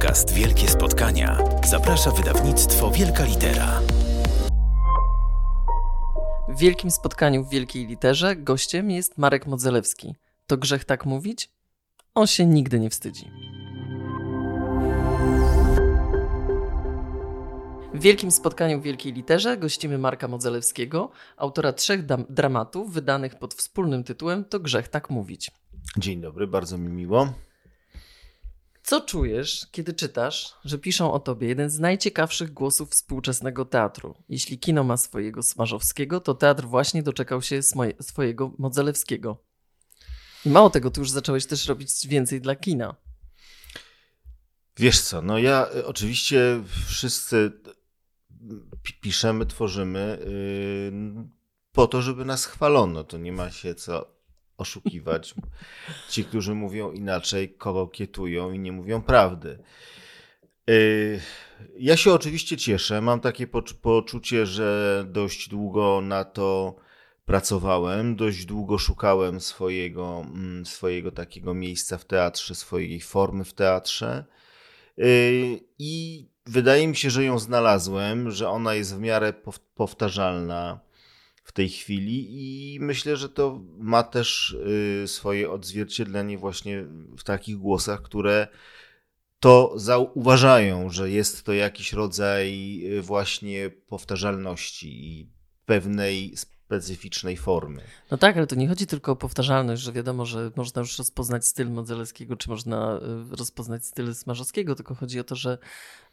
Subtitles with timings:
[0.00, 3.80] podcast Wielkie Spotkania zaprasza wydawnictwo Wielka Litera.
[6.48, 10.14] W wielkim spotkaniu w wielkiej literze gościem jest Marek Modzelewski.
[10.46, 11.50] To grzech tak mówić?
[12.14, 13.30] On się nigdy nie wstydzi.
[17.94, 24.04] W wielkim spotkaniu w wielkiej literze gościmy Marka Modzelewskiego, autora trzech dramatów wydanych pod wspólnym
[24.04, 25.50] tytułem To grzech tak mówić.
[25.96, 27.32] Dzień dobry, bardzo mi miło.
[28.90, 34.14] Co czujesz, kiedy czytasz, że piszą o tobie jeden z najciekawszych głosów współczesnego teatru?
[34.28, 37.60] Jeśli kino ma swojego Smarzowskiego, to teatr właśnie doczekał się
[38.00, 39.44] swojego Modzelewskiego.
[40.46, 42.94] I mało tego, ty już zacząłeś też robić więcej dla kina.
[44.76, 47.52] Wiesz co, no ja y, oczywiście wszyscy
[49.00, 51.28] piszemy, tworzymy yy,
[51.72, 53.04] po to, żeby nas chwalono.
[53.04, 54.19] To nie ma się co
[54.60, 55.34] oszukiwać.
[56.08, 59.58] Ci, którzy mówią inaczej, kokietują i nie mówią prawdy.
[60.70, 61.20] Y,
[61.78, 63.00] ja się oczywiście cieszę.
[63.00, 63.46] Mam takie
[63.82, 66.76] poczucie, że dość długo na to
[67.24, 74.24] pracowałem, dość długo szukałem swojego, mm, swojego takiego miejsca w teatrze, swojej formy w teatrze.
[74.98, 79.32] Y, I wydaje mi się, że ją znalazłem, że ona jest w miarę
[79.74, 80.80] powtarzalna
[81.50, 86.84] w tej chwili i myślę, że to ma też y, swoje odzwierciedlenie właśnie
[87.18, 88.48] w takich głosach, które
[89.40, 95.28] to zauważają, że jest to jakiś rodzaj y, właśnie powtarzalności i
[95.66, 96.36] pewnej
[96.70, 97.82] specyficznej formy.
[98.10, 101.46] No tak, ale to nie chodzi tylko o powtarzalność, że wiadomo, że można już rozpoznać
[101.46, 103.00] styl Modzelewskiego, czy można
[103.32, 105.58] y, rozpoznać styl Smarzowskiego, tylko chodzi o to, że,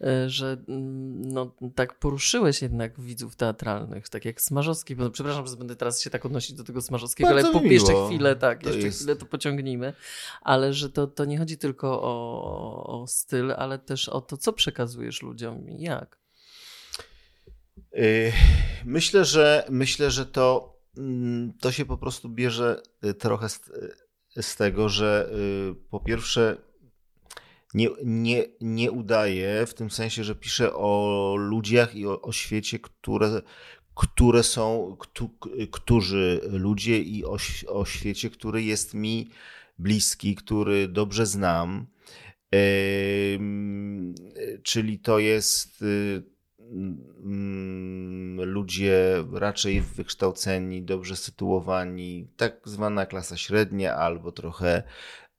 [0.02, 5.56] y, że mm, no, tak poruszyłeś jednak widzów teatralnych, tak jak Smarzowski, bo przepraszam, że
[5.56, 8.70] będę teraz się tak odnosić do tego Smarzowskiego, Bardzo ale po, jeszcze chwilę, tak, to
[8.70, 8.98] jeszcze jest...
[8.98, 9.94] chwilę to pociągnijmy,
[10.42, 14.54] ale że to, to nie chodzi tylko o, o styl, ale też o to, co
[14.54, 16.18] przekazujesz ludziom i jak.
[17.94, 18.32] Y,
[18.88, 23.68] myślę, że myślę, że to, mm, to się po prostu bierze y, trochę z,
[24.38, 25.30] y, z tego, że
[25.90, 26.58] po pierwsze
[27.74, 32.80] nie, nie, nie udaje, w tym sensie, że piszę o ludziach i o, o świecie,
[32.80, 33.42] które,
[33.96, 34.98] które są,
[35.72, 37.38] którzy ludzie i o,
[37.68, 39.30] o świecie, który jest mi
[39.80, 41.88] bliski, który dobrze znam.
[44.64, 46.37] Czyli to jest Mm,
[48.46, 54.84] ludzie raczej wykształceni, dobrze sytuowani, tak zwana klasa średnia albo trochę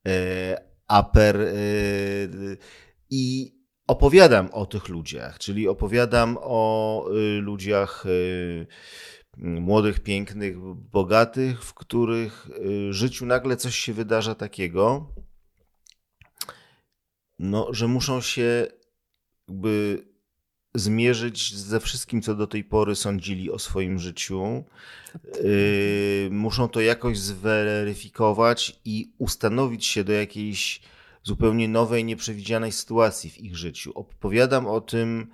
[0.07, 0.57] e,
[1.01, 1.53] upper e,
[3.11, 3.55] i
[3.87, 8.05] opowiadam o tych ludziach, czyli opowiadam o e, ludziach
[9.37, 12.49] młodych, pięknych, bogatych, w których
[12.91, 15.13] życiu nagle coś się wydarza takiego,
[17.39, 18.67] no, że muszą się
[19.49, 20.03] jakby
[20.75, 24.65] zmierzyć ze wszystkim, co do tej pory sądzili o swoim życiu.
[25.43, 30.81] Yy, muszą to jakoś zweryfikować i ustanowić się do jakiejś
[31.23, 33.93] zupełnie nowej, nieprzewidzianej sytuacji w ich życiu.
[33.95, 35.27] Opowiadam o tym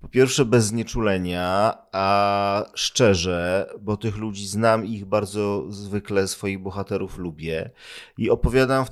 [0.00, 6.58] po pierwsze bez znieczulenia, a szczerze, bo tych ludzi znam i ich bardzo zwykle swoich
[6.58, 7.70] bohaterów lubię
[8.18, 8.90] i opowiadam w,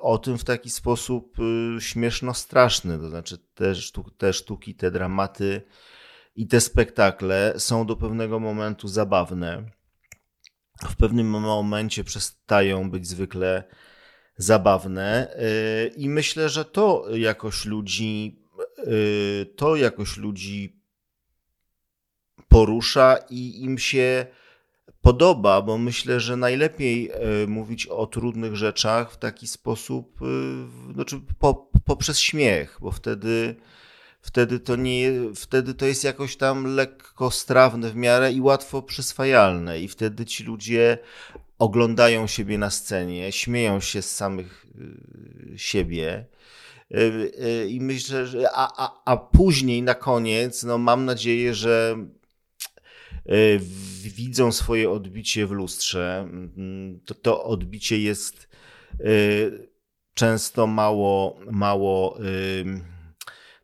[0.00, 3.72] o tym w taki sposób y, śmieszno-straszny, to znaczy te,
[4.16, 5.62] te sztuki, te dramaty
[6.36, 9.70] i te spektakle są do pewnego momentu zabawne.
[10.88, 13.64] W pewnym momencie przestają być zwykle
[14.36, 18.41] zabawne y, i myślę, że to jakoś ludzi Y,
[19.56, 20.82] to jakoś ludzi
[22.48, 24.26] porusza i im się
[25.02, 27.10] podoba, bo myślę, że najlepiej
[27.44, 33.54] y, mówić o trudnych rzeczach w taki sposób, y, znaczy po, poprzez śmiech, bo wtedy,
[34.20, 39.80] wtedy, to nie, wtedy to jest jakoś tam lekko strawne w miarę i łatwo przyswajalne
[39.80, 40.98] i wtedy ci ludzie
[41.58, 44.66] oglądają siebie na scenie, śmieją się z samych
[45.56, 46.71] siebie Y, y,
[47.68, 51.96] I myślę, że a, a, a później na koniec, no mam nadzieję, że
[53.30, 53.60] y,
[54.02, 56.28] widzą swoje odbicie w lustrze.
[56.28, 58.48] Mm, to, to odbicie jest
[60.14, 62.18] często mało, mało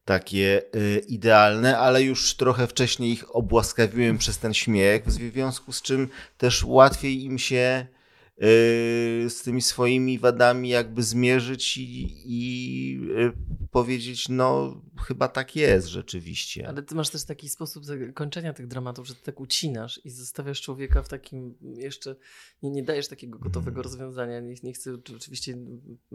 [0.04, 0.62] takie
[1.08, 6.08] idealne, ale już trochę wcześniej ich obłaskawiłem przez ten śmiech, w związku z czym
[6.38, 7.97] też łatwiej im się Y,
[8.40, 13.32] z tymi swoimi wadami jakby zmierzyć i, i y,
[13.70, 16.68] powiedzieć, no chyba tak jest rzeczywiście.
[16.68, 20.60] Ale ty masz też taki sposób kończenia tych dramatów, że ty tak ucinasz i zostawiasz
[20.60, 22.16] człowieka w takim jeszcze,
[22.62, 23.82] nie, nie dajesz takiego gotowego mm.
[23.82, 24.40] rozwiązania.
[24.40, 25.58] Nie, nie chcę, oczywiście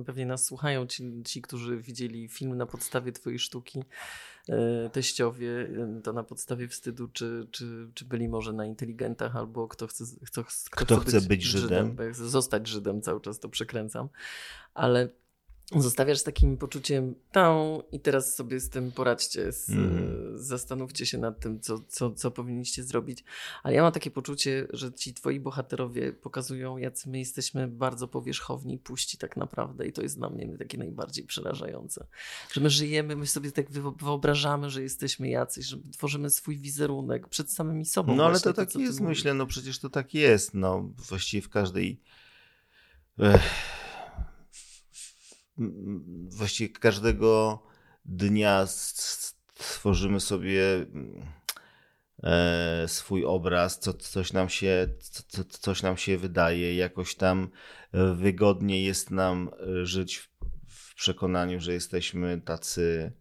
[0.05, 3.83] pewnie nas słuchają ci, ci, którzy widzieli film na podstawie twojej sztuki,
[4.91, 9.87] teściowie, e, to na podstawie wstydu, czy, czy, czy byli może na inteligentach, albo kto
[9.87, 11.89] chce, kto, kto, kto chce być, być Żydem.
[11.89, 12.13] Żydem.
[12.13, 14.09] Zostać Żydem, cały czas to przekręcam.
[14.73, 15.09] Ale
[15.71, 20.37] zostawiasz z takim poczuciem tą i teraz sobie z tym poradźcie, z, mm.
[20.37, 23.23] zastanówcie się nad tym, co, co, co powinniście zrobić.
[23.63, 28.77] Ale ja mam takie poczucie, że ci twoi bohaterowie pokazują, jacy my jesteśmy bardzo powierzchowni,
[28.77, 32.07] puści tak naprawdę i to jest dla mnie takie najbardziej przerażające.
[32.51, 37.51] Że my żyjemy, my sobie tak wyobrażamy, że jesteśmy jacyś, że tworzymy swój wizerunek przed
[37.51, 38.15] samymi sobą.
[38.15, 42.01] No ale to tak jest, myślę, no przecież to tak jest, no właściwie w każdej...
[43.19, 43.82] Ech
[46.27, 47.63] właściwie każdego
[48.05, 50.85] dnia stworzymy sobie
[52.23, 54.87] e, swój obraz, co, coś, nam się,
[55.27, 57.49] co, coś nam się wydaje, jakoś tam
[58.15, 59.49] wygodnie jest nam
[59.81, 60.29] e, żyć w,
[60.67, 63.11] w przekonaniu, że jesteśmy tacy,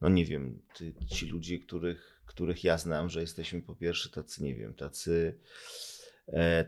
[0.00, 0.62] no nie wiem,
[1.10, 5.38] ci ludzie, których, których ja znam, że jesteśmy po pierwsze tacy, nie wiem, tacy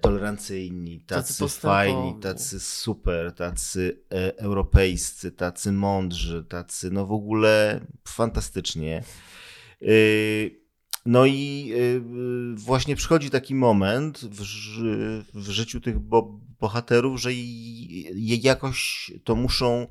[0.00, 7.80] tolerancyjni, tacy, tacy fajni, tacy super, tacy e, europejscy, tacy mądrzy, tacy no w ogóle
[8.08, 9.04] fantastycznie.
[9.82, 9.86] E,
[11.06, 14.42] no i e, właśnie przychodzi taki moment w,
[15.34, 17.30] w życiu tych bo, bohaterów, że
[18.42, 19.86] jakoś to muszą,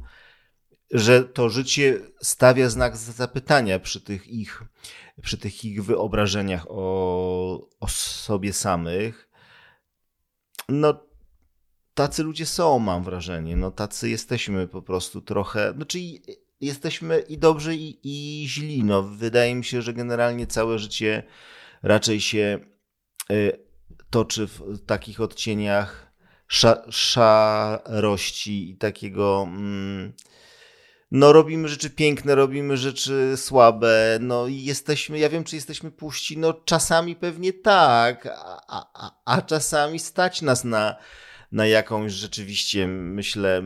[0.92, 4.64] że to życie stawia znak zapytania przy tych ich,
[5.22, 9.33] przy tych ich wyobrażeniach o, o sobie samych
[10.70, 11.06] no
[11.94, 13.56] tacy ludzie są, mam wrażenie.
[13.56, 16.00] No tacy jesteśmy po prostu trochę, znaczy
[16.62, 18.84] jesteśmy i dobrzy i, i źli.
[18.84, 21.24] No wydaje mi się, że generalnie całe życie
[21.84, 22.60] raczej się
[23.32, 23.60] y,
[24.10, 26.14] toczy w takich odcieniach
[26.90, 30.14] szarości i takiego mm,
[31.14, 36.38] no robimy rzeczy piękne, robimy rzeczy słabe, no i jesteśmy, ja wiem, czy jesteśmy puści,
[36.38, 38.28] no czasami pewnie tak,
[38.68, 40.96] a, a, a czasami stać nas na,
[41.52, 43.62] na jakąś rzeczywiście, myślę,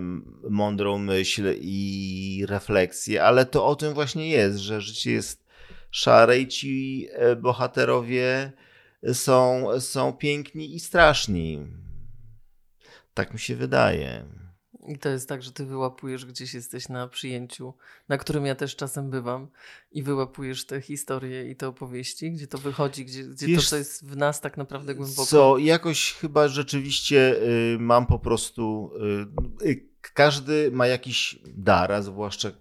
[0.50, 5.48] mądrą myśl i refleksję, ale to o tym właśnie jest, że życie jest
[5.92, 8.52] szare i ci e, bohaterowie
[9.14, 11.68] są, są piękni i straszni.
[13.14, 14.47] Tak mi się wydaje.
[14.88, 17.74] I to jest tak, że ty wyłapujesz gdzieś jesteś na przyjęciu,
[18.10, 19.48] na którym ja też czasem bywam
[19.92, 23.78] i wyłapujesz te historie i te opowieści, gdzie to wychodzi, gdzie, gdzie Wiesz, to, to
[23.78, 25.26] jest w nas tak naprawdę głęboko.
[25.26, 27.36] Co, jakoś chyba rzeczywiście
[27.74, 28.92] y, mam po prostu,
[29.62, 32.52] y, y, każdy ma jakiś dar, a zwłaszcza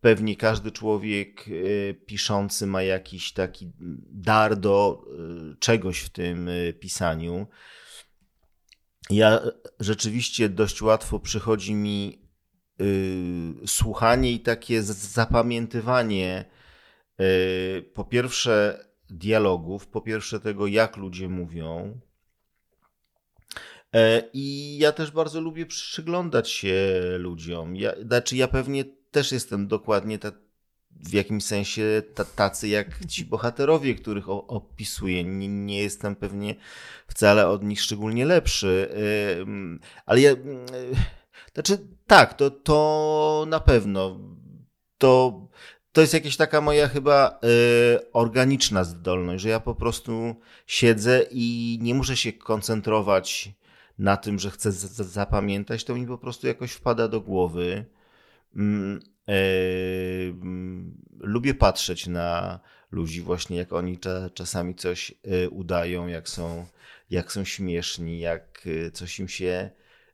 [0.00, 3.72] pewnie każdy człowiek y, piszący ma jakiś taki
[4.10, 5.04] dar do
[5.52, 6.48] y, czegoś w tym
[6.80, 7.46] pisaniu
[9.10, 9.40] ja
[9.80, 12.28] rzeczywiście dość łatwo przychodzi mi
[12.80, 16.44] y, słuchanie i takie zapamiętywanie
[17.20, 22.00] y, po pierwsze dialogów, po pierwsze tego, jak ludzie mówią.
[23.94, 27.76] E, I ja też bardzo lubię przyglądać się ludziom.
[27.76, 30.43] Ja, znaczy, ja pewnie też jestem dokładnie tak
[31.00, 32.02] w jakimś sensie
[32.36, 35.24] tacy jak ci bohaterowie, których opisuję.
[35.24, 36.54] Nie, nie, jestem pewnie
[37.06, 38.88] wcale od nich szczególnie lepszy,
[40.06, 40.30] ale ja.
[41.54, 44.20] Znaczy, tak, to, to na pewno.
[44.98, 45.40] To,
[45.92, 50.34] to jest jakaś taka moja chyba y, organiczna zdolność, że ja po prostu
[50.66, 53.50] siedzę i nie muszę się koncentrować
[53.98, 57.84] na tym, że chcę zapamiętać, to mi po prostu jakoś wpada do głowy.
[58.56, 59.00] Mm,
[61.20, 63.98] lubię patrzeć na ludzi właśnie, jak oni
[64.34, 66.66] czasami coś e, udają, jak są,
[67.10, 69.70] jak są śmieszni, jak e, coś im się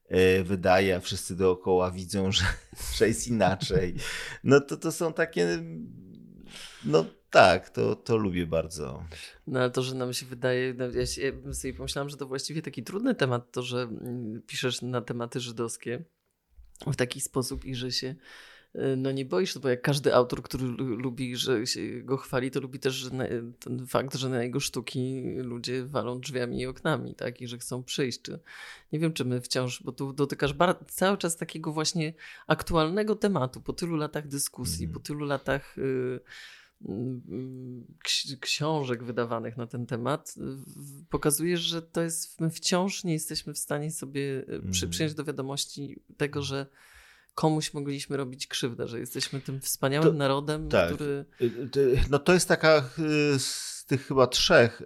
[0.08, 2.44] e, wydaje, a wszyscy dookoła widzą, że,
[2.96, 3.94] że jest inaczej.
[4.44, 5.62] No to to są takie,
[6.84, 9.04] no tak, to, to lubię bardzo.
[9.46, 12.26] No ale to, że nam się wydaje, no, ja, się, ja sobie pomyślałam, że to
[12.26, 16.04] właściwie taki trudny temat, to, że mm, piszesz na tematy żydowskie
[16.86, 18.14] w taki sposób i że się
[18.74, 22.60] Y, no nie boisz, bo jak każdy autor, który lubi, że się go chwali, to
[22.60, 23.10] lubi też
[23.58, 27.82] ten fakt, że na jego sztuki ludzie walą drzwiami i oknami, tak, i że chcą
[27.82, 28.22] przyjść.
[28.22, 28.38] Czy,
[28.92, 30.54] nie wiem, czy my wciąż, bo tu dotykasz
[30.88, 32.14] cały czas takiego właśnie
[32.46, 34.94] aktualnego tematu, po tylu latach dyskusji, mm.
[34.94, 36.20] po tylu latach y,
[38.40, 40.34] książek wydawanych na ten temat,
[41.10, 44.90] pokazujesz, że to jest, my wciąż nie jesteśmy w stanie sobie przy, mhm.
[44.90, 46.66] przyjąć do wiadomości tego, że
[47.34, 50.94] komuś mogliśmy robić krzywdę, że jesteśmy tym wspaniałym To- narodem, tak.
[50.94, 51.24] który...
[51.40, 51.44] Y,
[51.76, 52.90] y, No to jest taka
[53.34, 54.82] y, z tych chyba trzech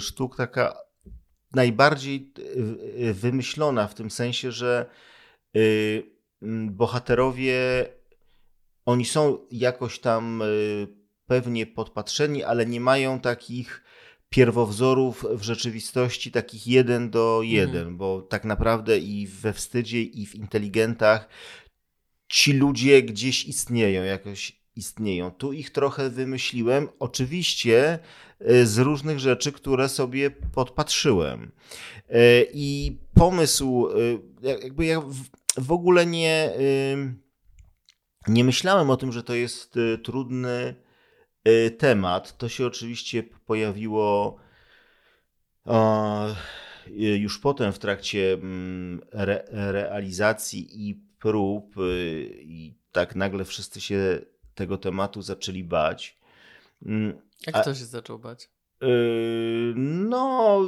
[0.00, 0.76] sztuk taka
[1.52, 2.32] najbardziej
[3.12, 4.86] wymyślona w tym sensie, że
[6.70, 7.88] bohaterowie
[8.84, 10.42] oni są jakoś tam
[11.26, 13.84] pewnie podpatrzeni, ale nie mają takich
[14.28, 20.34] pierwowzorów w rzeczywistości, takich jeden do jeden, bo tak naprawdę i we wstydzie, i w
[20.34, 21.28] inteligentach
[22.28, 25.30] ci ludzie gdzieś istnieją, jakoś istnieją.
[25.30, 27.98] Tu ich trochę wymyśliłem, oczywiście
[28.50, 31.52] y, z różnych rzeczy, które sobie podpatrzyłem.
[32.10, 33.88] Y, I pomysł,
[34.42, 35.00] jak- jakby ja
[35.58, 36.50] w- ogóle nie,
[38.28, 40.74] nie myślałem o tym, że to jest trudny
[41.78, 42.38] temat.
[42.38, 44.36] To się oczywiście pojawiło
[46.88, 53.80] y, już potem w trakcie mm, re, realizacji i prób y, i tak nagle wszyscy
[53.80, 54.20] się
[54.54, 56.18] tego tematu zaczęli bać.
[56.86, 58.48] Mm, Jak A- ktoś się zaczął bać?
[59.74, 60.60] No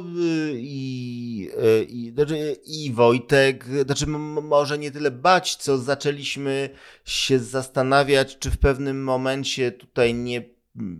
[0.53, 1.49] i,
[1.89, 6.69] i, znaczy, i Wojtek, znaczy może nie tyle bać, co zaczęliśmy
[7.05, 10.43] się zastanawiać, czy w pewnym momencie tutaj nie,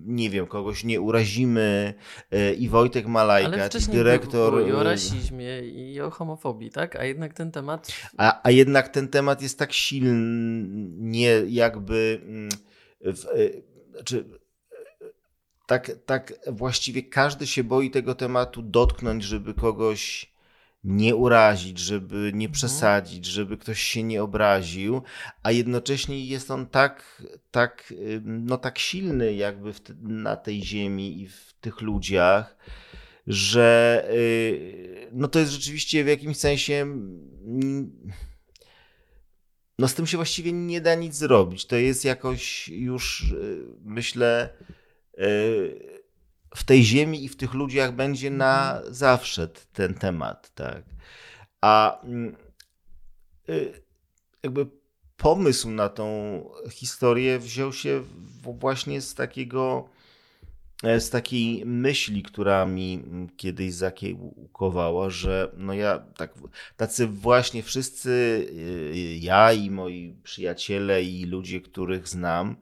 [0.05, 1.93] nie wiem, kogoś nie urazimy.
[2.31, 4.53] Yy, I Wojtek Malajka, wcześniej dyrektor.
[4.53, 6.96] było i o yy, rasizmie, i o homofobii, tak?
[6.96, 7.88] A jednak ten temat...
[8.17, 12.50] A, a jednak ten temat jest tak silnie jakby mm,
[13.01, 14.25] w, y, znaczy,
[15.67, 20.31] tak, tak właściwie każdy się boi tego tematu dotknąć, żeby kogoś
[20.84, 25.01] nie urazić, żeby nie przesadzić, żeby ktoś się nie obraził,
[25.43, 27.93] a jednocześnie jest on tak, tak,
[28.24, 32.57] no tak silny jakby te, na tej ziemi i w tych ludziach,
[33.27, 38.12] że y, no to jest rzeczywiście w jakimś sensie mm,
[39.79, 41.65] no z tym się właściwie nie da nic zrobić.
[41.65, 44.50] To jest jakoś już y, myślę
[45.19, 45.97] y,
[46.56, 50.84] w tej ziemi i w tych ludziach będzie na zawsze ten temat, tak.
[51.62, 52.36] A mm,
[53.50, 53.84] y,
[54.44, 54.68] jakby
[55.18, 56.06] pomysł na tą
[56.72, 58.04] historię wziął się
[58.44, 59.89] właśnie z takiego
[60.84, 66.34] e, z takiej myśli, która mi mm, kiedyś zakiełkowała, że no ja tak,
[66.77, 68.10] tacy właśnie wszyscy,
[68.92, 72.56] y, ja i moi przyjaciele i ludzie, których znam,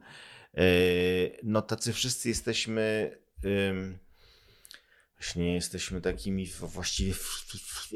[0.58, 3.12] y, no tacy wszyscy jesteśmy
[5.18, 7.14] właśnie jesteśmy takimi właściwie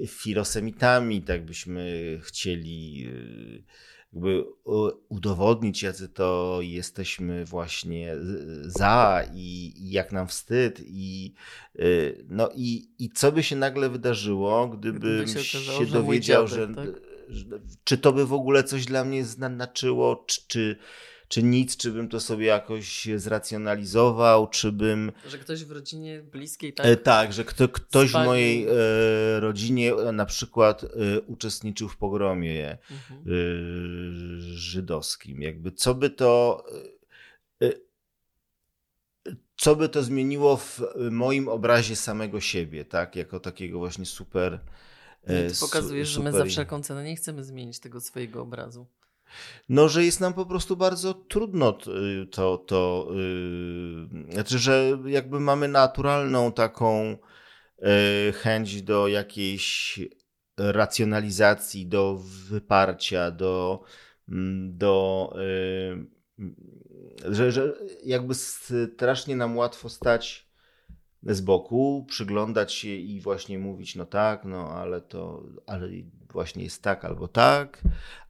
[0.08, 3.64] filosemitami, tak byśmy chcieli y,
[4.14, 4.44] jakby
[5.10, 11.34] udowodnić, jacy to jesteśmy właśnie z- za i, i jak nam wstyd i
[11.80, 16.48] y, no i, i co by się nagle wydarzyło, gdybym Gdyby się, się że dowiedział,
[16.48, 17.02] dziadek, że, tak?
[17.30, 17.46] że
[17.84, 20.76] czy to by w ogóle coś dla mnie znaczyło, czy, czy,
[21.30, 26.74] czy nic, czy bym to sobie jakoś zracjonalizował, czy bym Że ktoś w rodzinie bliskiej,
[26.74, 27.02] tak, tak?
[27.04, 28.30] tak że kto, ktoś w Spalił.
[28.30, 30.88] mojej e, rodzinie e, na przykład e,
[31.22, 33.22] uczestniczył w pogromie Mhm.
[33.28, 35.42] y, żydowskim.
[35.42, 36.64] Jakby co by to.
[39.58, 40.82] Co by to zmieniło w
[41.12, 43.16] moim obrazie samego siebie, tak?
[43.16, 44.60] Jako takiego właśnie super.
[45.24, 48.42] E, ty su- pokazujesz, że my super- za wszelką cenę nie chcemy zmienić tego swojego
[48.42, 48.88] obrazu.
[49.70, 51.92] No, że jest nam po prostu bardzo trudno t-
[52.32, 57.18] to, to yy, znaczy, że jakby mamy naturalną taką
[57.82, 57.88] yy,
[58.34, 60.00] chęć do jakiejś
[60.58, 62.20] racjonalizacji, do
[62.50, 63.84] wyparcia, do,
[64.30, 65.34] mm, do
[67.26, 70.50] że, że jakby strasznie nam łatwo stać
[71.24, 75.90] z boku, przyglądać się i właśnie mówić, no tak, no ale to, ale
[76.32, 77.82] właśnie jest tak albo tak,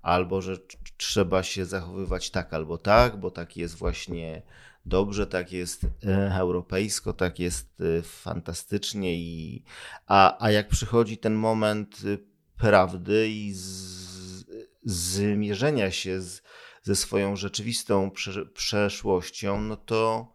[0.01, 4.41] albo że tr- trzeba się zachowywać tak albo tak, bo tak jest właśnie
[4.85, 9.63] dobrze, tak jest e, europejsko, tak jest e, fantastycznie i
[10.07, 12.17] a, a jak przychodzi ten moment e,
[12.57, 14.45] prawdy i z,
[14.83, 16.41] zmierzenia się z,
[16.83, 20.33] ze swoją rzeczywistą prze, przeszłością, no to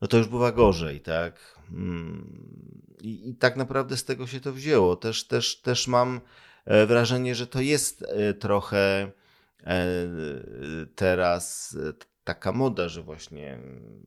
[0.00, 1.58] no to już bywa gorzej, tak?
[1.72, 4.96] Mm, I, I tak naprawdę z tego się to wzięło.
[4.96, 6.20] Też, też, też mam
[6.86, 9.12] wrażenie, że to jest e, trochę
[9.64, 9.86] e,
[10.94, 11.92] teraz e,
[12.24, 14.02] taka moda, że właśnie mm,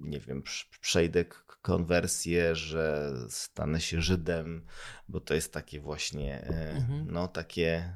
[0.00, 1.24] nie wiem, prz- przejdę
[1.62, 4.66] konwersję, że stanę się Żydem,
[5.08, 7.06] bo to jest takie właśnie, e, Mhm.
[7.10, 7.94] no takie,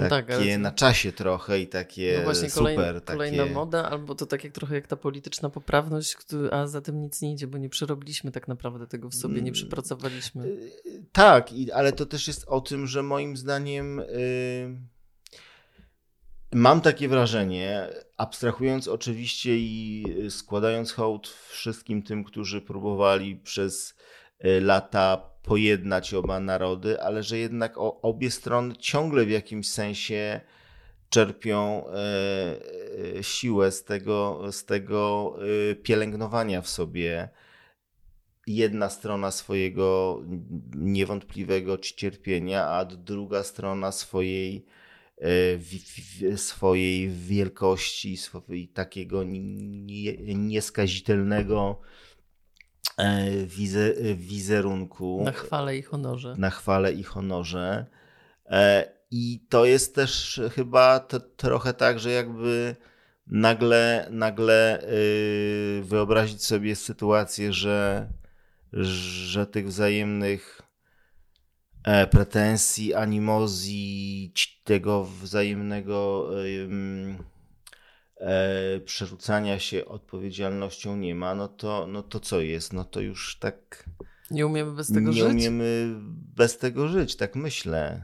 [0.00, 2.74] takie tak, ale- na czasie trochę i takie No właśnie super.
[2.76, 3.54] kolejna, kolejna takie...
[3.54, 6.16] moda, albo to tak jak trochę jak ta polityczna poprawność,
[6.50, 9.40] a za tym nic nie idzie, bo nie przerobiliśmy tak naprawdę tego w sobie, nie
[9.40, 9.52] Mm.
[9.52, 10.46] przepracowaliśmy.
[10.46, 14.76] Y, Tak, ale to też jest o tym, że moim zdaniem y,
[16.54, 23.94] Mam takie wrażenie, abstrahując oczywiście i składając hołd wszystkim tym, którzy próbowali przez
[24.60, 30.40] lata pojednać oba narody, ale że jednak obie strony ciągle w jakimś sensie
[31.08, 31.92] czerpią e,
[33.18, 35.32] e, siłę z tego, z tego
[35.82, 37.28] pielęgnowania w sobie.
[38.46, 40.20] Jedna strona swojego
[40.74, 44.66] niewątpliwego cierpienia, a druga strona swojej
[45.20, 49.24] E, swojej wielkości, swojej takiego
[50.34, 51.80] nieskazitelnego
[52.96, 55.22] e, wizerunku.
[55.24, 56.34] Na chwale i honorze.
[56.38, 57.86] Na chwale i honorze.
[58.46, 62.76] E, I to jest też chyba to, trochę tak, że jakby
[63.26, 64.82] nagle, nagle
[65.82, 68.08] wyobrazić sobie sytuację, że,
[68.72, 70.66] że tych wzajemnych
[71.86, 74.32] E, pretensji, animozji,
[74.64, 76.46] tego wzajemnego e,
[78.84, 82.72] przerzucania się odpowiedzialnością nie ma, no to, no to co jest?
[82.72, 83.84] No to już tak.
[84.30, 85.22] Nie umiemy bez tego nie żyć?
[85.22, 85.94] Nie umiemy
[86.36, 88.02] bez tego żyć, tak myślę.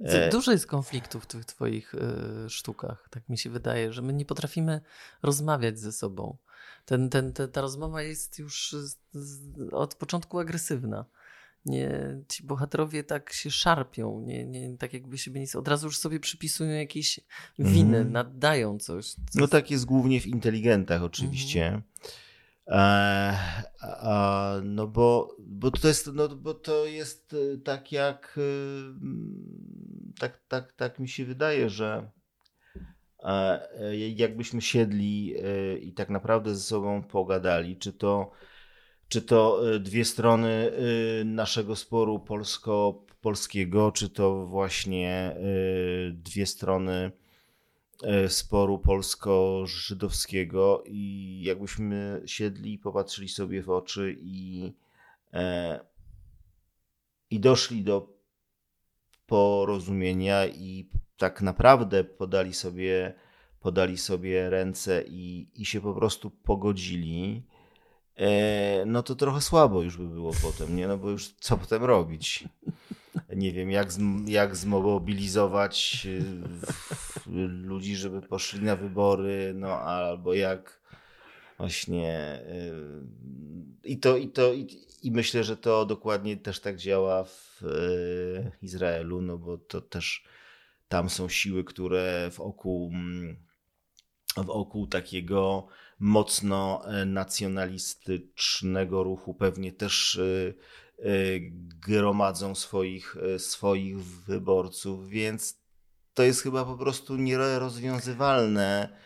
[0.00, 4.12] E, dużo jest konfliktów w tych twoich y, sztukach, tak mi się wydaje, że my
[4.12, 4.80] nie potrafimy
[5.22, 6.36] rozmawiać ze sobą.
[6.84, 9.40] Ten, ten, te, ta rozmowa jest już z, z,
[9.72, 11.04] od początku agresywna
[11.66, 15.98] nie, ci bohaterowie tak się szarpią, nie, nie, tak jakby siebie nic, od razu już
[15.98, 17.20] sobie przypisują jakieś
[17.58, 18.12] winy, mm.
[18.12, 19.06] naddają coś.
[19.14, 19.34] coś.
[19.34, 21.66] No tak jest głównie w inteligentach oczywiście.
[21.66, 21.82] Mm.
[22.68, 23.38] E,
[23.80, 28.42] a, no bo, bo to jest, no bo to jest e, tak jak e,
[30.20, 32.10] tak, tak, tak mi się wydaje, że
[33.24, 35.34] e, jakbyśmy siedli
[35.80, 38.30] i tak naprawdę ze sobą pogadali, czy to
[39.08, 40.72] czy to y, dwie strony
[41.20, 47.12] y, naszego sporu polsko-polskiego, czy to właśnie y, dwie strony
[48.28, 54.72] sporu polsko-żydowskiego i jakbyśmy siedli popatrzyli sobie w oczy i,
[55.32, 55.80] e,
[57.30, 58.14] i doszli do
[59.26, 63.14] porozumienia i tak naprawdę podali sobie,
[63.60, 67.53] podali sobie ręce i, i się po prostu pogodzili, E,
[68.86, 70.88] no to trochę słabo już by było potem, nie?
[70.88, 72.44] No bo już co potem robić?
[73.36, 73.88] Nie wiem, jak,
[74.26, 80.80] jak zmobilizować e, ludzi, żeby poszli na wybory, no albo jak
[81.58, 82.70] właśnie e,
[83.84, 84.68] i to, i to, i,
[85.02, 87.62] i myślę, że to dokładnie też tak działa w
[88.62, 90.24] Izraelu, no bo to też
[90.88, 92.92] tam są siły, które wokół,
[94.36, 95.66] wokół takiego
[95.98, 100.22] mocno e, nacjonalistycznego ruchu pewnie też e,
[100.98, 101.12] e,
[101.86, 105.58] gromadzą swoich, swoich wyborców, więc
[106.14, 109.04] to jest chyba po prostu nierozwiązywalne,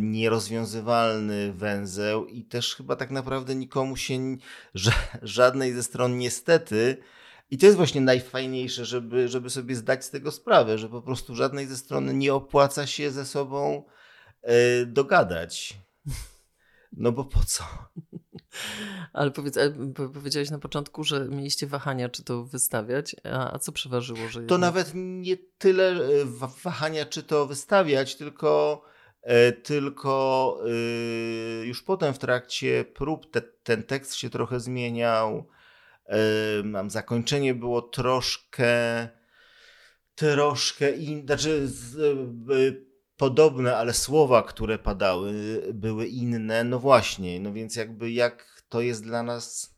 [0.00, 4.36] nierozwiązywalny węzeł i też chyba tak naprawdę nikomu się,
[5.22, 6.96] żadnej ze stron niestety,
[7.50, 11.34] i to jest właśnie najfajniejsze, żeby, żeby sobie zdać z tego sprawę, że po prostu
[11.34, 13.84] żadnej ze stron nie opłaca się ze sobą
[14.86, 15.83] dogadać.
[16.96, 17.64] No bo po co?
[19.12, 19.74] Ale powiedz, e,
[20.14, 24.28] powiedziałeś na początku, że mieliście wahania, czy to wystawiać, a, a co przeważyło?
[24.28, 24.60] Że to jednak...
[24.60, 26.24] nawet nie tyle e,
[26.64, 28.82] wahania, czy to wystawiać, tylko,
[29.22, 30.58] e, tylko
[31.64, 35.46] już potem w trakcie prób te, ten tekst się trochę zmieniał.
[36.64, 39.08] Mam zakończenie było troszkę
[40.14, 41.68] troszkę in, znaczy
[43.24, 45.32] podobne, ale słowa, które padały,
[45.74, 46.64] były inne.
[46.64, 49.74] No właśnie, no więc jakby jak to jest dla nas,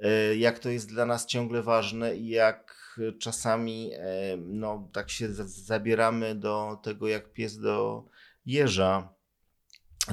[0.00, 2.74] e, jak to jest dla nas ciągle ważne i jak
[3.18, 8.04] czasami e, no, tak się zabieramy do tego, jak pies do
[8.46, 9.14] jeża.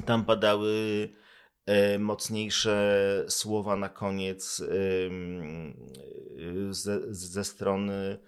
[0.05, 1.09] Tam padały
[1.65, 4.63] e, mocniejsze słowa na koniec
[6.69, 8.19] ze, ze strony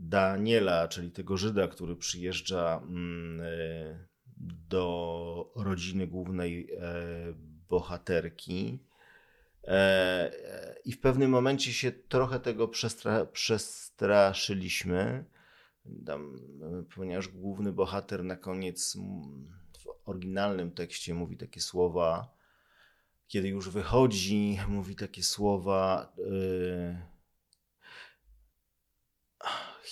[0.00, 4.06] Daniela, czyli tego Żyda, który przyjeżdża mm, e,
[4.68, 6.76] do rodziny głównej e,
[7.68, 8.78] bohaterki.
[9.64, 10.32] E,
[10.84, 15.24] I w pewnym momencie się trochę tego przestra przestraszyliśmy,
[16.06, 16.36] Tam,
[16.94, 18.96] ponieważ główny bohater na koniec
[19.78, 22.34] w oryginalnym tekście mówi takie słowa,
[23.26, 26.12] kiedy już wychodzi, mówi takie słowa.
[26.18, 27.19] Yy,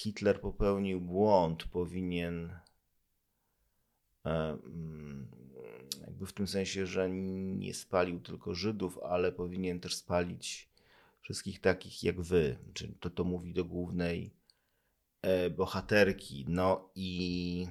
[0.09, 2.51] Hitler popełnił błąd, powinien
[4.25, 5.29] e, mm,
[6.01, 10.68] jakby w tym sensie, że nie spalił tylko Żydów, ale powinien też spalić
[11.21, 12.59] wszystkich takich jak wy.
[12.75, 14.35] Czyli to to mówi do głównej
[15.23, 16.44] e, bohaterki.
[16.49, 17.68] No i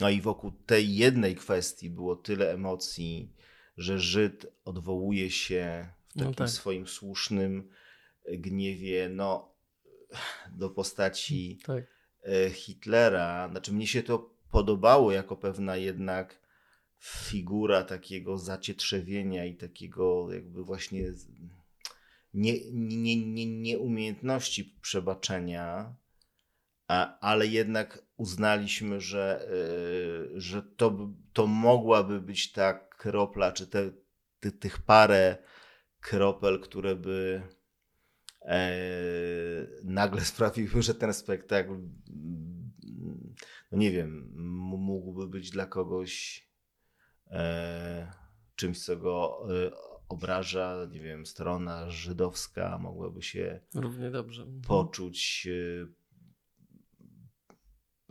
[0.00, 3.32] No i wokół tej jednej kwestii było tyle emocji,
[3.76, 6.48] że Żyd odwołuje się w takim no tak.
[6.48, 7.70] swoim słusznym
[8.28, 9.53] gniewie no,
[10.52, 11.84] do postaci tak.
[12.22, 13.48] E, Hitlera.
[13.50, 16.40] Znaczy, mnie się to podobało jako pewna jednak
[17.00, 21.12] figura takiego zacietrzewienia i takiego jakby właśnie
[22.34, 25.94] nie, nie, nie, nieumiejętności przebaczenia,
[27.20, 33.90] ale jednak uznaliśmy, że, e, że to, to mogłaby być ta kropla, czy te,
[34.40, 35.36] te, tych parę
[36.00, 37.42] kropel, które by
[39.84, 41.78] nagle sprawiły, że ten spektakl,
[43.72, 44.32] no nie wiem,
[44.76, 46.44] mógłby być dla kogoś
[47.26, 48.12] e,
[48.56, 49.70] czymś, co go e,
[50.08, 54.60] obraża, nie wiem, strona żydowska mogłaby się równie dobrze mhm.
[54.60, 56.04] poczuć e,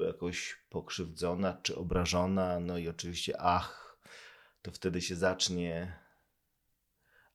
[0.05, 3.99] jakoś pokrzywdzona czy obrażona, no i oczywiście ach,
[4.61, 6.02] to wtedy się zacznie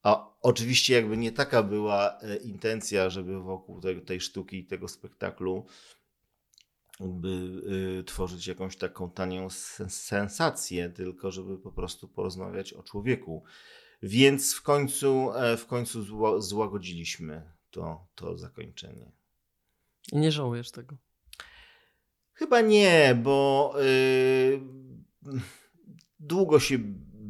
[0.03, 4.89] a oczywiście jakby nie taka była e, intencja, żeby wokół tej, tej sztuki i tego
[4.89, 5.67] spektaklu
[7.01, 7.29] by
[8.01, 9.51] y, tworzyć jakąś taką tanią
[9.89, 13.45] sensację, tylko żeby po prostu porozmawiać o człowieku.
[14.03, 16.03] Więc w końcu, e, w końcu
[16.41, 19.13] złagodziliśmy to, to zakończenie.
[20.13, 20.97] I nie żałujesz tego?
[22.33, 24.61] Chyba nie, bo yy,
[26.21, 26.79] długo się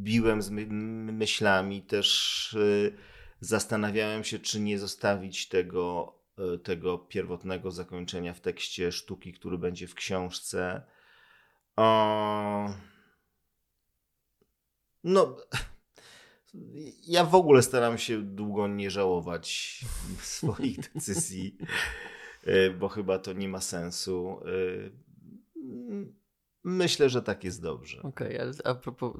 [0.08, 0.66] biłem z my
[1.12, 2.96] myślami, też yy,
[3.40, 9.86] zastanawiałem się, czy nie zostawić tego, yy, tego pierwotnego zakończenia w tekście sztuki, który będzie
[9.86, 10.82] w książce.
[11.76, 12.70] O...
[15.04, 15.36] No
[17.06, 19.80] ja w ogóle staram się długo nie żałować
[20.38, 21.58] swoich decyzji,
[22.44, 24.40] e, bo chyba to nie ma sensu.
[26.68, 28.02] Myślę, że tak jest dobrze.
[28.02, 29.12] Okej, okay, ale a propos,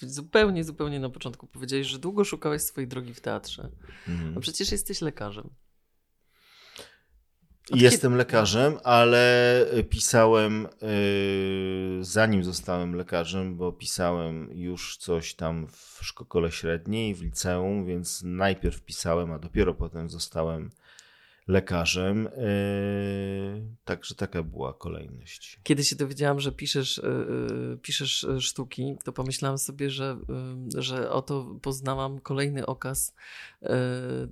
[0.00, 3.70] zupełnie, zupełnie na początku powiedziałeś, że długo szukałeś swojej drogi w teatrze.
[4.08, 4.38] Mhm.
[4.38, 5.50] A przecież jesteś lekarzem.
[7.74, 16.52] Jestem lekarzem, ale pisałem yy, zanim zostałem lekarzem, bo pisałem już coś tam w szkole
[16.52, 20.70] średniej, w liceum, więc najpierw pisałem, a dopiero potem zostałem
[21.48, 22.24] lekarzem.
[22.24, 25.60] Yy, także taka była kolejność.
[25.62, 27.00] Kiedy się dowiedziałam, że piszesz,
[27.68, 30.18] yy, piszesz sztuki, to pomyślałam sobie, że,
[30.74, 33.14] yy, że oto poznałam kolejny okaz
[33.62, 33.68] yy,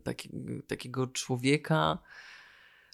[0.05, 0.31] taki,
[0.67, 1.99] takiego człowieka,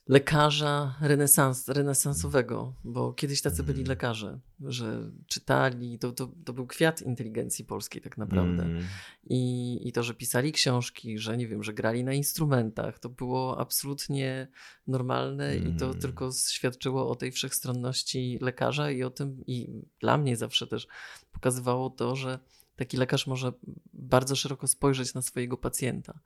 [0.08, 3.88] lekarza renesans, renesansowego, bo kiedyś tacy byli mm.
[3.88, 8.62] lekarze, że czytali, to, to, to był kwiat inteligencji polskiej tak naprawdę.
[8.62, 8.84] Mm.
[9.24, 13.60] I, I to, że pisali książki, że nie wiem, że grali na instrumentach, to było
[13.60, 14.48] absolutnie
[14.86, 15.68] normalne mm.
[15.68, 16.00] i to mm.
[16.00, 20.86] tylko świadczyło o tej wszechstronności lekarza i o tym, i dla mnie zawsze też
[21.32, 22.38] pokazywało to, że
[22.83, 23.53] taki lekarz może
[23.92, 26.21] bardzo szeroko spojrzeć na swojego pacjenta,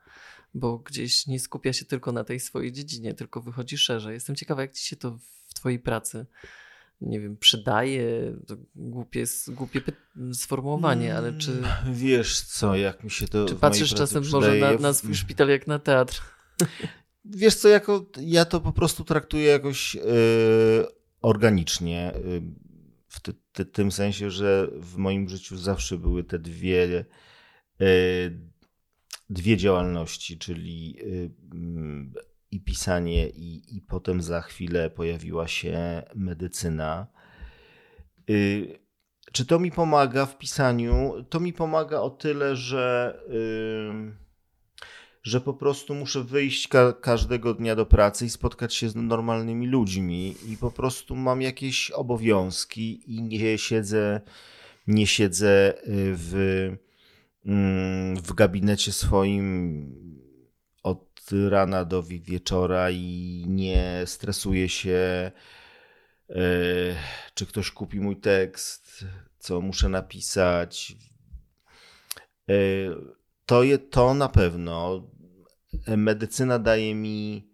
[0.54, 4.14] bo gdzieś nie skupia się tylko na tej swojej dziedzinie, tylko wychodzi szerzej.
[4.14, 6.26] Jestem ciekawa, jak ci się to w twojej pracy,
[7.00, 8.36] nie wiem, przydaje.
[8.46, 9.80] To głupie, głupie
[10.32, 11.52] sformułowanie, ale czy.
[11.52, 13.46] Mm, wiesz co, jak mi się to.
[13.46, 16.22] Czy patrzysz czasem może na, na swój szpital jak na teatr?
[17.24, 20.02] Wiesz co, jako, ja to po prostu traktuję jakoś yy,
[21.22, 22.14] organicznie.
[22.24, 22.65] Yy,
[23.16, 27.04] w ty, ty, tym sensie, że w moim życiu zawsze były te dwie,
[27.80, 27.86] e,
[29.30, 31.04] dwie działalności, czyli e,
[32.50, 37.06] i pisanie, i, i potem za chwilę pojawiła się medycyna.
[38.30, 38.32] E,
[39.32, 41.24] czy to mi pomaga w pisaniu?
[41.30, 43.18] To mi pomaga o tyle, że
[45.26, 49.66] że po prostu muszę wyjść ka każdego dnia do pracy i spotkać się z normalnymi
[49.66, 54.20] ludźmi i po prostu mam jakieś obowiązki i nie siedzę,
[54.86, 55.82] nie siedzę y,
[56.16, 56.34] w,
[57.46, 59.94] mm, w gabinecie swoim
[60.82, 65.32] od rana do wieczora i nie stresuję się,
[66.30, 66.34] y,
[67.34, 69.04] czy ktoś kupi mój tekst,
[69.38, 70.96] co muszę napisać.
[72.50, 72.90] Y,
[73.46, 75.02] to, je, to na pewno
[75.86, 77.48] medycyna daje mi,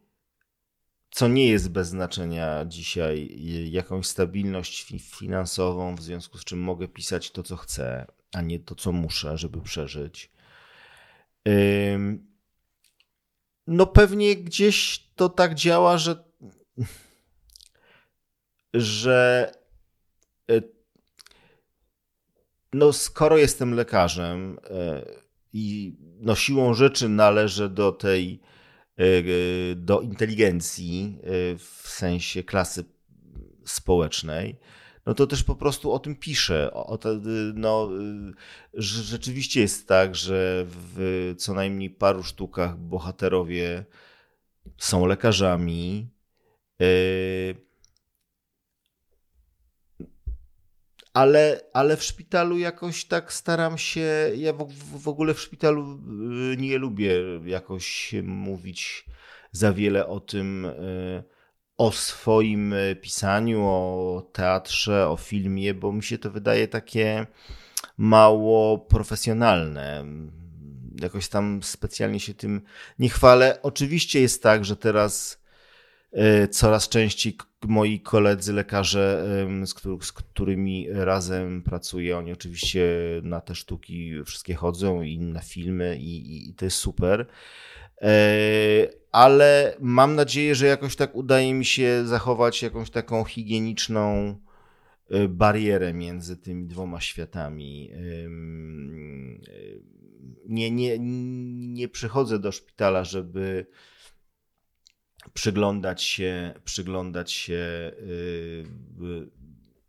[1.11, 3.31] co nie jest bez znaczenia dzisiaj,
[3.71, 8.75] jakąś stabilność finansową, w związku z czym mogę pisać to, co chcę, a nie to,
[8.75, 10.31] co muszę, żeby przeżyć.
[13.67, 16.25] No pewnie gdzieś to tak działa, że
[18.75, 19.53] że
[20.51, 20.63] e,
[22.73, 25.03] no skoro jestem lekarzem, e,
[25.53, 28.41] i no, siłą rzeczy należy do tej
[28.97, 29.05] e,
[29.77, 31.27] do inteligencji e,
[31.59, 32.85] w sensie klasy
[33.65, 34.57] społecznej,
[35.07, 36.75] no to też po prostu o tym piszę.
[36.75, 37.21] O, te,
[37.55, 37.91] no,
[38.75, 43.85] rzeczywiście jest tak, że w co najmniej paru sztukach bohaterowie
[44.79, 46.09] są lekarzami.
[51.13, 54.33] Ale, ale w szpitalu jakoś tak staram się.
[54.37, 55.99] Ja w, w ogóle w szpitalu
[56.59, 59.07] nie lubię jakoś mówić
[59.53, 60.67] za wiele o tym
[61.77, 67.27] o swoim e, pisaniu, o teatrze, o filmie, bo mi się to wydaje takie
[67.97, 70.05] mało profesjonalne.
[71.01, 72.63] Jakoś tam specjalnie się tym
[72.99, 73.59] nie chwalę.
[73.63, 75.42] Oczywiście jest tak, że teraz
[76.51, 79.27] coraz częściej moi koledzy lekarze,
[80.01, 82.85] z, którymi razem pracuję, oni oczywiście
[83.23, 87.27] na te sztuki wszystkie chodzą i na filmy i, i to jest super.
[88.03, 88.15] E,
[89.13, 94.37] ale mam nadzieję, że jakoś tak udaje mi się zachować jakąś taką higieniczną
[95.11, 97.91] e, barierę między tymi dwoma światami.
[100.49, 100.99] Nie, nie,
[101.69, 103.67] nie przychodzę do szpitala, żeby
[105.31, 108.65] przyglądać się, przyglądać się y,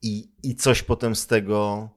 [0.01, 1.89] i, i coś potem z tego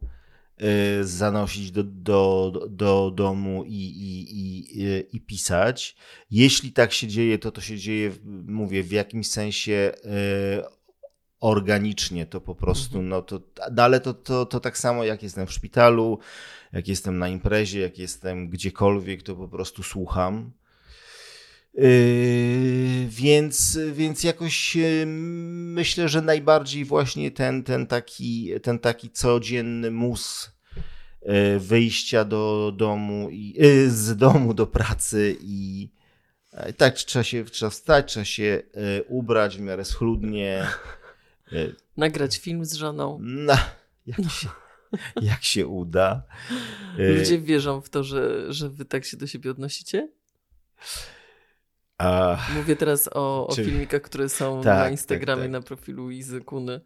[0.63, 5.97] Y, zanosić do, do, do domu i, i, i, i pisać.
[6.31, 8.13] Jeśli tak się dzieje, to to się dzieje,
[8.47, 10.65] mówię, w jakimś sensie y,
[11.41, 13.09] organicznie, to po prostu, mhm.
[13.09, 13.41] no to,
[13.73, 16.19] no ale to, to, to tak samo jak jestem w szpitalu,
[16.73, 20.53] jak jestem na imprezie, jak jestem gdziekolwiek, to po prostu słucham.
[21.77, 29.91] Yy, więc, więc jakoś yy, myślę, że najbardziej właśnie ten, ten, taki, ten taki codzienny
[29.91, 30.51] mus
[31.23, 33.55] yy, wyjścia do domu i
[33.89, 35.89] z domu do pracy i
[36.77, 38.63] tak trzeba się trzeba wstać, trzeba się
[39.09, 40.67] ubrać w miarę schludnie.
[41.97, 43.19] Nagrać film z żoną.
[43.23, 43.57] No,
[44.07, 44.49] jak się,
[45.23, 46.23] jak się uda.
[46.99, 50.09] Ludzie wierzą w to, że, że wy tak się do siebie odnosicie?
[51.99, 52.39] A...
[52.57, 53.65] Mówię teraz o, o Czy...
[53.65, 55.63] filmikach, które są tak, na Instagramie, tak, tak.
[55.63, 56.81] na profilu Izy Kuny.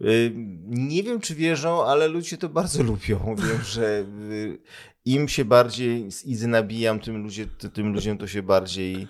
[0.00, 0.32] Y,
[0.66, 3.36] nie wiem, czy wierzą, ale ludzie to bardzo lubią.
[3.36, 4.58] Wiem, że y,
[5.04, 9.08] im się bardziej z Izy nabijam, tym, ludzie, tym ludziom to się bardziej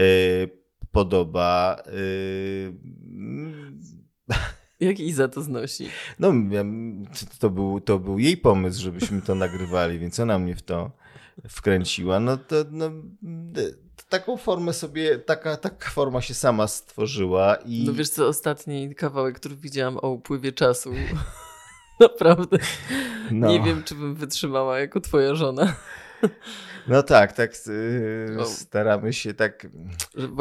[0.00, 0.50] y,
[0.92, 1.82] podoba.
[4.80, 5.88] Jak Iza to znosi?
[6.18, 6.32] No,
[7.38, 10.90] to był, to był jej pomysł, żebyśmy to nagrywali, więc ona mnie w to
[11.48, 12.20] wkręciła.
[12.20, 12.90] No to no,
[14.18, 17.54] taką formę sobie, taka, taka forma się sama stworzyła.
[17.54, 17.84] I...
[17.86, 20.92] No wiesz co, ostatni kawałek, który widziałam o upływie czasu,
[22.00, 22.58] naprawdę
[23.30, 23.48] no.
[23.48, 25.74] nie wiem, czy bym wytrzymała jako twoja żona.
[26.88, 29.66] No tak, tak yy, staramy się tak.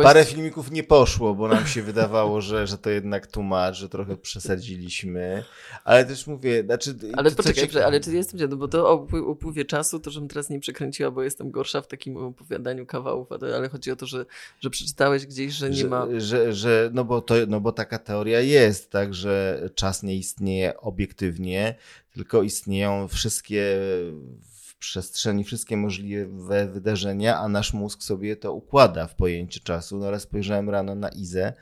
[0.03, 4.17] Parę filmików nie poszło, bo nam się wydawało, że, że to jednak tłumacz, że trochę
[4.17, 5.43] przesadziliśmy.
[5.83, 6.95] Ale też mówię, znaczy.
[7.17, 7.85] Ale poczekaj, ciekawe...
[7.85, 11.23] ale czy jestem no bo to o upływie czasu, to żebym teraz nie przekręciła, bo
[11.23, 14.25] jestem gorsza w takim opowiadaniu kawałów, ale chodzi o to, że,
[14.59, 16.07] że przeczytałeś gdzieś, że nie że, ma.
[16.17, 20.77] Że, że, no, bo to, no bo taka teoria jest, tak, że czas nie istnieje
[20.77, 21.75] obiektywnie,
[22.13, 23.77] tylko istnieją wszystkie
[24.83, 29.97] przestrzeni wszystkie możliwe wydarzenia, a nasz mózg sobie to układa w pojęcie czasu.
[29.97, 31.53] No ale spojrzałem rano na Izę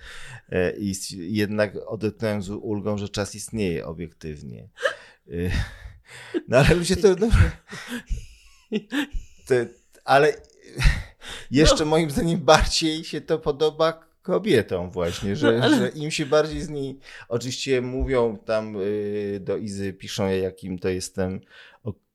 [0.49, 0.93] e, i
[1.33, 4.69] jednak odetchnąłem z ulgą, że czas istnieje obiektywnie.
[5.27, 5.31] E,
[6.47, 7.07] no ale ludzie to...
[7.19, 7.27] No,
[9.47, 9.55] to
[10.05, 10.33] ale
[11.51, 11.89] jeszcze no.
[11.89, 15.77] moim zdaniem bardziej się to podoba kobietom właśnie, że, no, ale...
[15.77, 20.89] że im się bardziej z niej, oczywiście mówią tam y, do Izy, piszą jakim to
[20.89, 21.41] jestem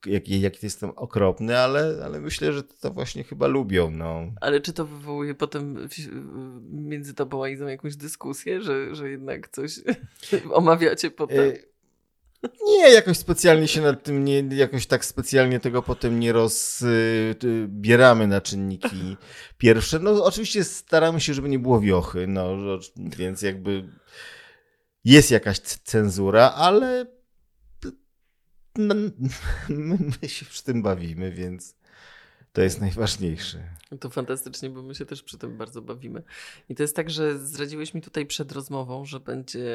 [0.07, 3.91] jak, jak jestem okropny, ale, ale myślę, że to właśnie chyba lubią.
[3.91, 4.23] No.
[4.41, 5.89] Ale czy to wywołuje potem
[6.71, 9.81] między tobą a Izą jakąś dyskusję, że, że jednak coś
[10.53, 11.41] omawiacie potem?
[11.41, 11.53] E,
[12.67, 18.41] nie, jakoś specjalnie się nad tym nie, jakoś tak specjalnie tego potem nie rozbieramy na
[18.41, 19.17] czynniki
[19.59, 19.99] pierwsze.
[19.99, 22.57] No oczywiście staramy się, żeby nie było wiochy, no
[22.97, 23.89] więc jakby
[25.05, 27.16] jest jakaś cenzura, ale
[28.79, 28.95] no,
[30.23, 31.75] my się przy tym bawimy, więc
[32.57, 33.59] to jest najważniejsze.
[34.01, 36.23] To fantastycznie, bo my się też przy tym bardzo bawimy.
[36.69, 39.69] I to jest tak, że zdradziłeś mi tutaj przed rozmową, że będzie,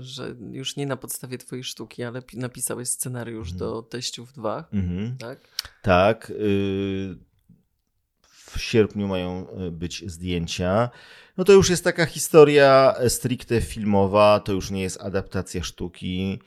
[0.00, 3.58] że już nie na podstawie twojej sztuki, ale napisałeś scenariusz mhm.
[3.58, 5.16] do Teściów 2, mhm.
[5.18, 5.38] tak?
[5.82, 6.30] Tak.
[6.30, 7.16] Y,
[8.30, 10.90] w sierpniu mają y, być zdjęcia.
[11.36, 16.38] No to już jest taka historia stricte filmowa, to już nie jest adaptacja sztuki.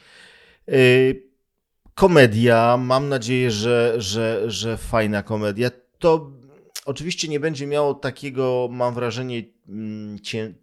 [0.70, 1.33] Y,
[1.96, 5.70] komedia, mam nadzieję, że, że, że fajna komedia.
[6.00, 6.32] To
[6.86, 10.54] oczywiście nie będzie miało takiego, mam wrażenie, mm, cię,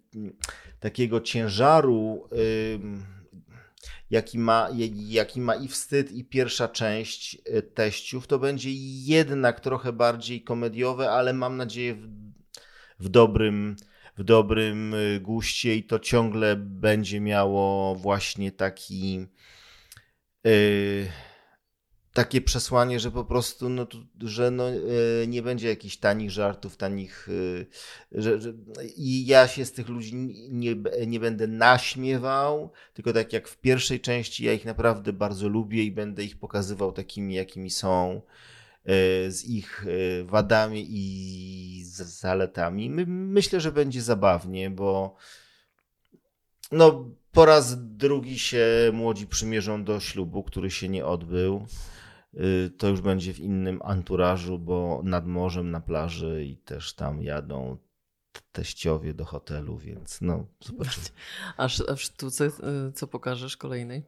[0.80, 2.28] takiego ciężaru.
[4.10, 4.68] jaki ma,
[5.08, 8.70] jaki ma i wstyd, i pierwsza część e, teściów, to będzie
[9.04, 12.08] jednak trochę bardziej komediowe, ale mam nadzieję w,
[12.98, 13.76] w dobrym
[14.16, 19.26] w dobrym e, guście i to ciągle będzie miało właśnie taki
[22.12, 23.86] takie przesłanie, że po prostu, no,
[24.20, 27.28] że no, e, nie będzie jakichś tanich żartów, tanich.
[28.12, 28.52] E, że, że,
[28.96, 30.14] I ja się z tych ludzi
[30.50, 30.76] nie,
[31.06, 35.92] nie będę naśmiewał, tylko tak jak w pierwszej części, ja ich naprawdę bardzo lubię i
[35.92, 38.22] będę ich pokazywał takimi, jakimi są,
[39.28, 39.84] z ich
[40.24, 42.90] wadami i zaletami.
[43.06, 45.16] Myślę, że będzie zabawnie, bo
[46.72, 51.66] no, po raz drugi się młodzi przymierzą do ślubu, który się nie odbył.
[52.34, 57.22] Y, to już będzie w innym anturażu, bo nad morzem na plaży i też tam
[57.22, 57.76] jadą
[58.52, 61.06] teściowie do hotelu, więc no zobaczymy.
[61.56, 64.02] A, a w sztuce y, co pokażesz kolejnej?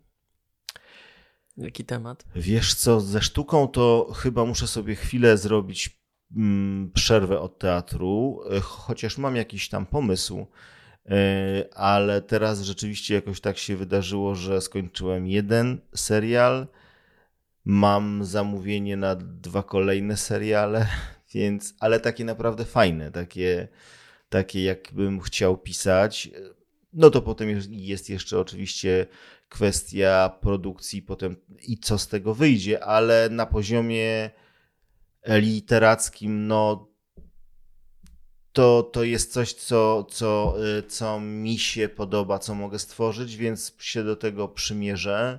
[1.57, 2.25] Jaki temat?
[2.37, 6.01] Wiesz co, ze sztuką to chyba muszę sobie chwilę zrobić
[6.37, 10.47] mm, przerwę od teatru, y, chociaż mam jakiś tam pomysł,
[11.75, 16.67] ale teraz rzeczywiście jakoś tak się wydarzyło, że skończyłem jeden serial,
[17.65, 20.87] Mam zamówienie na dwa kolejne seriale,
[21.35, 23.69] więc, ale takie naprawdę fajne, takie,
[24.29, 26.31] takie jakbym chciał pisać.
[26.93, 29.07] No to potem jest jeszcze oczywiście
[29.49, 31.37] kwestia produkcji potem
[31.69, 34.31] i co z tego wyjdzie, ale na poziomie
[35.27, 36.92] literackim, no
[38.53, 40.55] to, to jest coś, co, co,
[40.88, 45.38] co mi się podoba, co mogę stworzyć, więc się do tego przymierzę.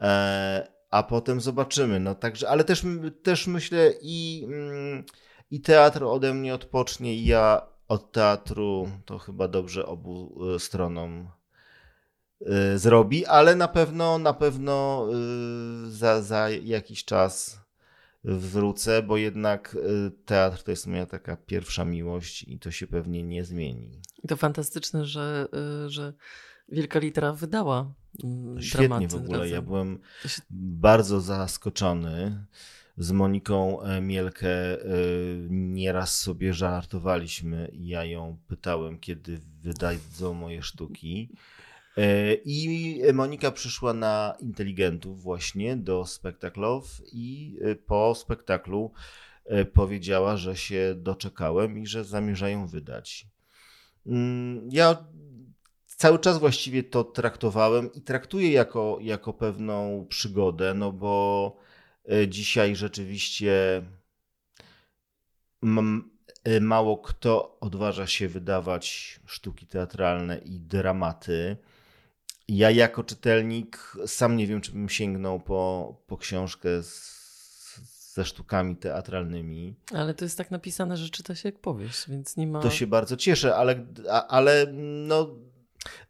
[0.00, 2.00] E, a potem zobaczymy.
[2.00, 2.82] No także, ale też,
[3.22, 5.04] też myślę i, mm,
[5.50, 11.28] i teatr ode mnie odpocznie i ja od teatru to chyba dobrze obu y, stronom
[12.42, 15.06] y, zrobi, ale na pewno na pewno
[15.86, 17.60] y, za, za jakiś czas
[18.24, 19.76] wrócę, bo jednak
[20.24, 24.00] teatr to jest moja taka pierwsza miłość i to się pewnie nie zmieni.
[24.24, 25.48] I to fantastyczne, że,
[25.86, 26.12] że
[26.68, 29.38] Wielka Litera wydała mm, Świetnie w ogóle.
[29.38, 29.54] Razem.
[29.54, 29.98] Ja byłem
[30.50, 32.44] bardzo zaskoczony.
[32.96, 34.86] Z Moniką e, Mielkę e,
[35.50, 41.30] nieraz sobie żartowaliśmy i ja ją pytałem, kiedy wydadzą moje sztuki.
[41.96, 48.92] E, I Monika przyszła na inteligentów właśnie do spektaklów i po spektaklu
[49.72, 53.26] powiedziała, że się doczekałem i że zamierzają wydać.
[54.06, 55.04] Mm, ja
[55.98, 61.56] cały czas właściwie to traktowałem i traktuję jako, jako pewną przygodę, no bo
[62.10, 63.82] e, dzisiaj rzeczywiście
[66.44, 71.56] e, mało kto odważa się wydawać sztuki teatralne i dramaty.
[72.48, 77.18] Ja jako czytelnik sam nie wiem, czy bym sięgnął po, po książkę z,
[78.14, 79.74] ze sztukami teatralnymi.
[79.94, 82.60] Ale to jest tak napisane, że czyta się jak powieść, więc nie ma.
[82.60, 83.86] To się bardzo cieszę, ale,
[84.28, 85.34] ale no,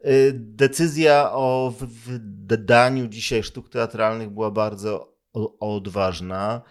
[0.06, 1.74] Y, decyzja o
[2.46, 5.14] wydaniu dzisiaj sztuk teatralnych była bardzo
[5.60, 6.62] odważna.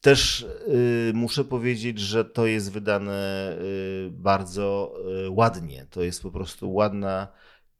[0.00, 4.94] Też y, muszę powiedzieć, że to jest wydane y, bardzo
[5.30, 5.86] ładnie.
[5.90, 7.28] To jest po prostu ładna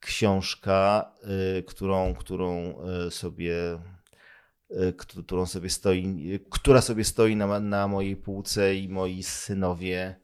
[0.01, 1.13] książka,
[1.67, 2.79] którą, którą
[3.11, 3.79] sobie
[4.97, 10.17] którą sobie stoi, która sobie stoi na, na mojej półce i moi synowie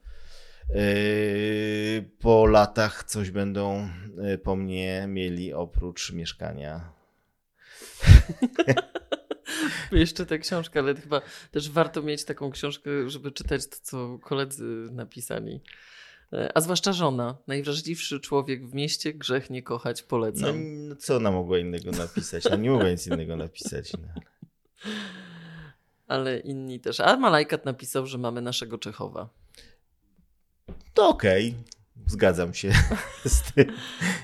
[2.18, 3.88] po latach coś będą
[4.42, 6.92] po mnie mieli oprócz mieszkania.
[9.92, 14.64] Jeszcze tę książkę, ale chyba też warto mieć taką książkę, żeby czytać to, co koledzy
[14.92, 15.60] napisali.
[16.54, 17.36] A zwłaszcza żona.
[17.46, 20.56] Najwrażliwszy człowiek w mieście, grzech nie kochać, polecam.
[20.56, 22.44] No, no co ona mogła innego napisać?
[22.44, 23.92] No, nie mogła nic innego napisać.
[23.92, 24.22] No.
[26.06, 27.00] Ale inni też.
[27.00, 29.28] A Malajkat napisał, że mamy naszego Czechowa
[30.96, 31.48] to okej.
[31.48, 31.76] Okay.
[32.06, 32.72] Zgadzam się
[33.24, 33.72] z tym.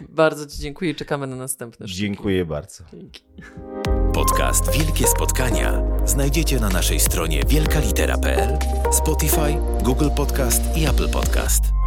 [0.09, 2.01] Bardzo Ci dziękuję i czekamy na następne sztuki.
[2.01, 2.85] Dziękuję bardzo.
[2.93, 3.25] Dzięki.
[4.15, 8.59] Podcast Wielkie Spotkania znajdziecie na naszej stronie wielkalitera.pl,
[8.93, 11.82] Spotify, Google Podcast i Apple Podcast.